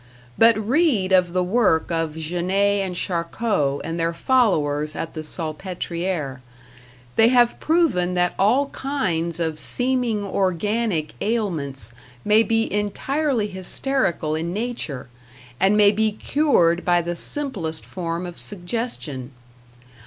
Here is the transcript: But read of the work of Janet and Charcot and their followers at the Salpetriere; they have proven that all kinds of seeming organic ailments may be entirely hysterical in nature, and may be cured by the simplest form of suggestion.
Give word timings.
But 0.35 0.57
read 0.57 1.11
of 1.11 1.31
the 1.31 1.43
work 1.43 1.91
of 1.91 2.17
Janet 2.17 2.83
and 2.83 2.95
Charcot 2.95 3.81
and 3.83 3.99
their 3.99 4.13
followers 4.13 4.95
at 4.95 5.13
the 5.13 5.23
Salpetriere; 5.23 6.41
they 7.17 7.27
have 7.27 7.59
proven 7.59 8.15
that 8.15 8.33
all 8.39 8.69
kinds 8.69 9.39
of 9.39 9.59
seeming 9.59 10.25
organic 10.25 11.13
ailments 11.21 11.93
may 12.25 12.41
be 12.41 12.73
entirely 12.73 13.45
hysterical 13.45 14.33
in 14.33 14.51
nature, 14.51 15.07
and 15.59 15.77
may 15.77 15.91
be 15.91 16.11
cured 16.13 16.83
by 16.83 17.03
the 17.03 17.15
simplest 17.15 17.85
form 17.85 18.25
of 18.25 18.39
suggestion. 18.39 19.29